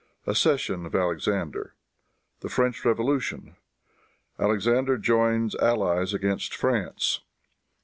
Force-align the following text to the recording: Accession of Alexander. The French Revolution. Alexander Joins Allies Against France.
Accession 0.25 0.87
of 0.87 0.95
Alexander. 0.95 1.75
The 2.39 2.49
French 2.49 2.83
Revolution. 2.83 3.55
Alexander 4.39 4.97
Joins 4.97 5.53
Allies 5.53 6.11
Against 6.11 6.55
France. 6.55 7.21